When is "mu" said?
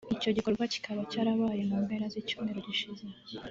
1.69-1.77